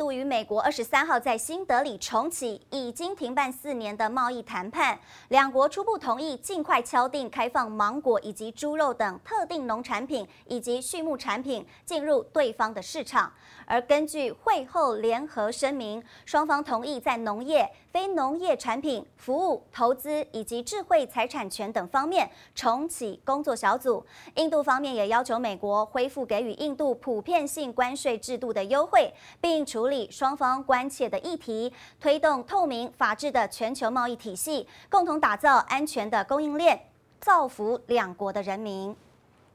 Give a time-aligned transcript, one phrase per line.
[0.00, 13.30] 度与美国二十三号在新德里重启已经停办四年的贸易谈判，两国初步同意尽快敲定开放芒果以及猪肉等特定农产品以及畜牧产品进入对方的市场。
[13.66, 24.02] 而根据会后联合声明，双方同意在农业、非农业产品、服务、投资以及智慧财产权等方面重启工作小组。
[24.36, 29.12] 印度方面也要求美国恢复给予印度普遍性关税制度的优惠，
[29.42, 36.80] 并处理双方关切的议题，推动透明、法治的全球贸易体系，共同打造安全的供应链，
[37.20, 38.94] 造福两国的人民。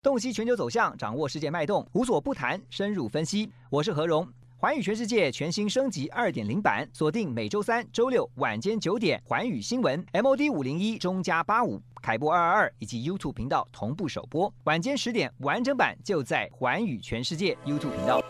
[0.00, 3.50] 洞悉全球走向，掌握世界脉动，无所不谈，深入分析。
[3.68, 4.26] 我是何荣，
[4.58, 18.22] 寰宇全世界全新升级二点零版，锁定每周三、周六晚间九点，寰宇新闻 MOD 五零一中加八五凯播二二二以及 YouTube 频道同步首播，晚间十点完整版就在寰宇全世界 YouTube 频道。